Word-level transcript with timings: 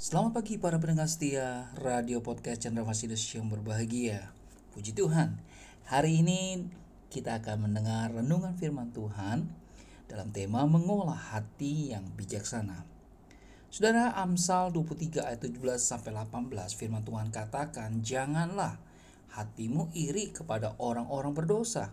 Selamat 0.00 0.40
pagi 0.40 0.56
para 0.56 0.80
pendengar 0.80 1.12
setia 1.12 1.68
Radio 1.76 2.24
Podcast 2.24 2.64
Chandra 2.64 2.88
Fasidus 2.88 3.20
yang 3.36 3.52
berbahagia. 3.52 4.32
Puji 4.72 4.96
Tuhan, 4.96 5.36
hari 5.84 6.24
ini 6.24 6.72
kita 7.12 7.36
akan 7.36 7.68
mendengar 7.68 8.08
renungan 8.08 8.56
firman 8.56 8.96
Tuhan 8.96 9.52
dalam 10.08 10.32
tema 10.32 10.64
mengolah 10.64 11.36
hati 11.36 11.92
yang 11.92 12.08
bijaksana. 12.16 12.80
Saudara 13.68 14.16
Amsal 14.16 14.72
23 14.72 15.20
ayat 15.20 15.44
17 15.44 15.60
sampai 15.84 16.16
18 16.16 16.72
firman 16.72 17.04
Tuhan 17.04 17.28
katakan, 17.28 18.00
"Janganlah 18.00 18.80
hatimu 19.36 19.92
iri 19.92 20.32
kepada 20.32 20.80
orang-orang 20.80 21.36
berdosa, 21.36 21.92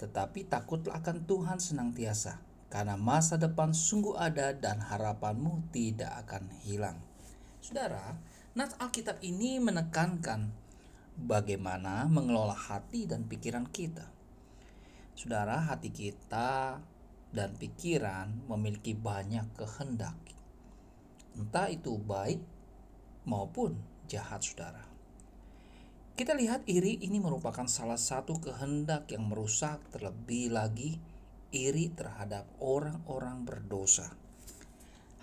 tetapi 0.00 0.48
takutlah 0.48 1.04
akan 1.04 1.20
Tuhan 1.28 1.60
senantiasa." 1.60 2.45
Karena 2.66 2.98
masa 2.98 3.38
depan 3.38 3.70
sungguh 3.70 4.18
ada 4.18 4.50
dan 4.50 4.82
harapanmu 4.82 5.70
tidak 5.70 6.26
akan 6.26 6.50
hilang. 6.66 6.98
Saudara, 7.62 8.18
Nats 8.58 8.74
Alkitab 8.78 9.22
ini 9.22 9.62
menekankan 9.62 10.50
bagaimana 11.16 12.10
mengelola 12.10 12.54
hati 12.54 13.06
dan 13.06 13.24
pikiran 13.24 13.70
kita. 13.70 14.10
Saudara, 15.16 15.62
hati 15.64 15.88
kita 15.88 16.80
dan 17.32 17.50
pikiran 17.56 18.48
memiliki 18.50 18.92
banyak 18.92 19.46
kehendak. 19.56 20.16
Entah 21.36 21.68
itu 21.72 21.96
baik 21.96 22.40
maupun 23.24 23.76
jahat, 24.08 24.44
saudara. 24.44 24.84
Kita 26.16 26.32
lihat 26.32 26.64
iri 26.64 26.96
ini 27.04 27.20
merupakan 27.20 27.68
salah 27.68 28.00
satu 28.00 28.40
kehendak 28.40 29.12
yang 29.12 29.28
merusak 29.28 29.84
terlebih 29.92 30.48
lagi 30.48 30.96
iri 31.50 31.92
terhadap 31.94 32.46
orang-orang 32.58 33.46
berdosa. 33.46 34.10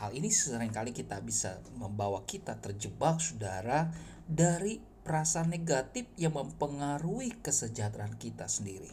Hal 0.00 0.16
ini 0.16 0.32
sering 0.32 0.72
kali 0.72 0.96
kita 0.96 1.20
bisa 1.20 1.60
membawa 1.76 2.24
kita 2.24 2.56
terjebak 2.56 3.20
saudara 3.20 3.92
dari 4.24 4.80
perasaan 4.80 5.52
negatif 5.52 6.08
yang 6.16 6.36
mempengaruhi 6.36 7.40
kesejahteraan 7.44 8.16
kita 8.16 8.48
sendiri. 8.48 8.92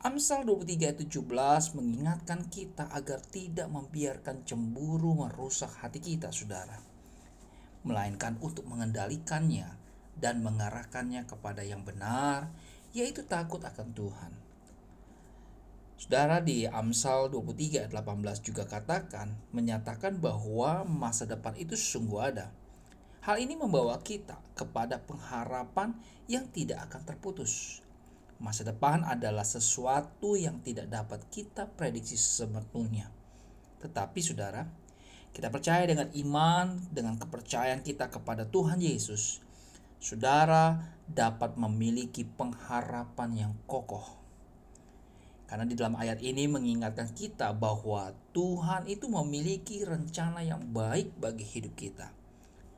Amsal 0.00 0.48
23:17 0.48 1.76
mengingatkan 1.76 2.48
kita 2.48 2.88
agar 2.88 3.20
tidak 3.20 3.68
membiarkan 3.68 4.48
cemburu 4.48 5.12
merusak 5.12 5.68
hati 5.84 6.00
kita, 6.00 6.32
Saudara. 6.32 6.80
Melainkan 7.84 8.40
untuk 8.40 8.64
mengendalikannya 8.64 9.68
dan 10.16 10.40
mengarahkannya 10.40 11.28
kepada 11.28 11.60
yang 11.60 11.84
benar, 11.84 12.48
yaitu 12.96 13.28
takut 13.28 13.60
akan 13.60 13.92
Tuhan. 13.92 14.32
Saudara 16.00 16.40
di 16.40 16.64
Amsal 16.64 17.28
23 17.28 17.84
ayat 17.84 17.92
18 17.92 18.40
juga 18.40 18.64
katakan 18.64 19.36
menyatakan 19.52 20.16
bahwa 20.16 20.80
masa 20.88 21.28
depan 21.28 21.52
itu 21.60 21.76
sungguh 21.76 22.16
ada. 22.24 22.48
Hal 23.20 23.36
ini 23.36 23.52
membawa 23.52 24.00
kita 24.00 24.40
kepada 24.56 24.96
pengharapan 25.04 25.92
yang 26.24 26.48
tidak 26.48 26.88
akan 26.88 27.04
terputus. 27.04 27.84
Masa 28.40 28.64
depan 28.64 29.04
adalah 29.04 29.44
sesuatu 29.44 30.40
yang 30.40 30.64
tidak 30.64 30.88
dapat 30.88 31.20
kita 31.28 31.68
prediksi 31.68 32.16
sepenuhnya. 32.16 33.12
Tetapi 33.84 34.24
saudara, 34.24 34.64
kita 35.36 35.52
percaya 35.52 35.84
dengan 35.84 36.08
iman, 36.16 36.80
dengan 36.88 37.20
kepercayaan 37.20 37.84
kita 37.84 38.08
kepada 38.08 38.48
Tuhan 38.48 38.80
Yesus, 38.80 39.44
saudara 40.00 40.80
dapat 41.04 41.60
memiliki 41.60 42.24
pengharapan 42.24 43.36
yang 43.36 43.52
kokoh 43.68 44.19
karena 45.50 45.66
di 45.66 45.74
dalam 45.74 45.98
ayat 45.98 46.22
ini 46.22 46.46
mengingatkan 46.46 47.10
kita 47.10 47.50
bahwa 47.58 48.14
Tuhan 48.30 48.86
itu 48.86 49.10
memiliki 49.10 49.82
rencana 49.82 50.46
yang 50.46 50.62
baik 50.70 51.18
bagi 51.18 51.42
hidup 51.42 51.74
kita. 51.74 52.14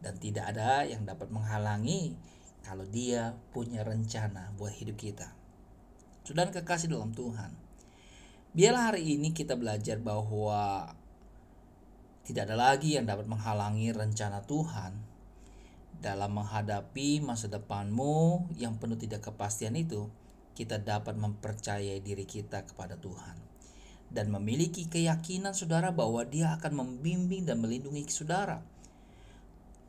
Dan 0.00 0.16
tidak 0.16 0.56
ada 0.56 0.80
yang 0.88 1.04
dapat 1.04 1.28
menghalangi 1.28 2.16
kalau 2.64 2.88
dia 2.88 3.36
punya 3.52 3.84
rencana 3.84 4.56
buat 4.56 4.72
hidup 4.72 4.96
kita. 4.96 5.28
Sudah 6.24 6.48
kekasih 6.48 6.88
dalam 6.88 7.12
Tuhan. 7.12 7.52
Biarlah 8.56 8.96
hari 8.96 9.12
ini 9.12 9.36
kita 9.36 9.60
belajar 9.60 10.00
bahwa 10.00 10.96
tidak 12.24 12.48
ada 12.48 12.56
lagi 12.56 12.96
yang 12.96 13.04
dapat 13.04 13.28
menghalangi 13.28 13.92
rencana 13.92 14.40
Tuhan 14.40 14.96
dalam 16.00 16.32
menghadapi 16.32 17.20
masa 17.20 17.52
depanmu 17.52 18.48
yang 18.56 18.80
penuh 18.80 18.96
tidak 18.96 19.20
kepastian 19.28 19.76
itu 19.76 20.08
kita 20.54 20.78
dapat 20.78 21.18
mempercayai 21.18 21.98
diri 21.98 22.22
kita 22.22 22.62
kepada 22.62 22.94
Tuhan 22.94 23.36
dan 24.14 24.30
memiliki 24.30 24.86
keyakinan 24.86 25.52
saudara 25.52 25.90
bahwa 25.90 26.22
Dia 26.22 26.54
akan 26.54 26.72
membimbing 26.78 27.42
dan 27.42 27.58
melindungi 27.58 28.06
saudara. 28.06 28.62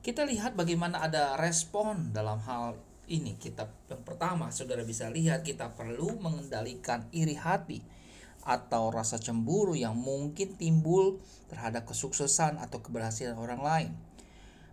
Kita 0.02 0.26
lihat 0.26 0.58
bagaimana 0.58 1.06
ada 1.06 1.38
respon 1.38 2.10
dalam 2.10 2.42
hal 2.46 2.78
ini. 3.06 3.38
Kita 3.38 3.70
yang 3.90 4.02
pertama, 4.02 4.50
saudara 4.50 4.82
bisa 4.82 5.10
lihat 5.10 5.46
kita 5.46 5.74
perlu 5.78 6.18
mengendalikan 6.18 7.06
iri 7.14 7.38
hati 7.38 7.82
atau 8.46 8.94
rasa 8.94 9.18
cemburu 9.18 9.74
yang 9.74 9.98
mungkin 9.98 10.54
timbul 10.58 11.18
terhadap 11.50 11.90
kesuksesan 11.90 12.62
atau 12.62 12.82
keberhasilan 12.82 13.38
orang 13.38 13.62
lain. 13.62 13.92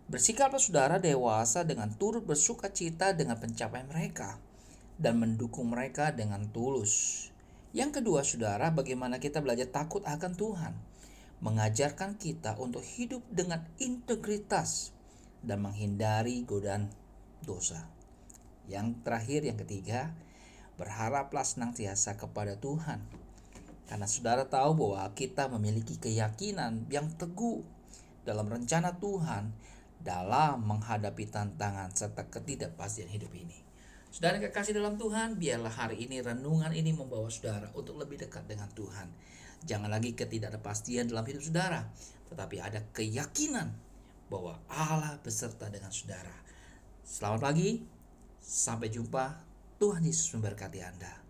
Bersikaplah 0.05 0.61
saudara 0.61 1.01
dewasa 1.01 1.65
dengan 1.65 1.89
turut 1.97 2.21
bersuka 2.21 2.69
cita 2.69 3.17
dengan 3.17 3.41
pencapaian 3.41 3.89
mereka 3.89 4.37
dan 5.03 5.19
mendukung 5.19 5.67
mereka 5.67 6.15
dengan 6.15 6.47
tulus. 6.55 7.27
Yang 7.75 7.99
kedua, 7.99 8.23
saudara, 8.23 8.71
bagaimana 8.71 9.19
kita 9.19 9.43
belajar 9.43 9.67
takut 9.67 9.99
akan 10.07 10.31
Tuhan, 10.39 10.73
mengajarkan 11.43 12.15
kita 12.15 12.55
untuk 12.55 12.87
hidup 12.87 13.19
dengan 13.27 13.67
integritas 13.83 14.95
dan 15.43 15.59
menghindari 15.59 16.47
godaan 16.47 16.87
dosa. 17.43 17.83
Yang 18.71 19.03
terakhir, 19.03 19.41
yang 19.43 19.59
ketiga, 19.59 20.15
berharaplah 20.79 21.43
senantiasa 21.43 22.15
kepada 22.15 22.55
Tuhan. 22.55 23.03
Karena 23.91 24.07
saudara 24.07 24.47
tahu 24.47 24.71
bahwa 24.79 25.03
kita 25.11 25.51
memiliki 25.51 25.99
keyakinan 25.99 26.87
yang 26.87 27.11
teguh 27.19 27.59
dalam 28.23 28.47
rencana 28.47 28.95
Tuhan 28.95 29.51
dalam 29.99 30.63
menghadapi 30.63 31.27
tantangan 31.27 31.91
serta 31.91 32.31
ketidakpastian 32.31 33.11
hidup 33.11 33.35
ini. 33.35 33.72
Saudara 34.13 34.37
kekasih 34.37 34.77
dalam 34.77 34.93
Tuhan, 34.93 35.41
biarlah 35.41 35.73
hari 35.73 36.05
ini 36.05 36.21
renungan 36.21 36.69
ini 36.69 36.93
membawa 36.93 37.25
saudara 37.33 37.65
untuk 37.73 37.97
lebih 37.97 38.21
dekat 38.21 38.45
dengan 38.45 38.69
Tuhan. 38.69 39.09
Jangan 39.65 39.89
lagi 39.89 40.13
ketidakpastian 40.13 41.09
dalam 41.09 41.25
hidup 41.25 41.41
saudara, 41.41 41.81
tetapi 42.29 42.61
ada 42.61 42.77
keyakinan 42.93 43.73
bahwa 44.29 44.61
Allah 44.69 45.17
beserta 45.17 45.65
dengan 45.73 45.89
saudara. 45.89 46.29
Selamat 47.01 47.41
pagi, 47.41 47.81
sampai 48.37 48.93
jumpa. 48.93 49.49
Tuhan 49.81 50.05
Yesus 50.05 50.29
memberkati 50.37 50.79
Anda. 50.85 51.22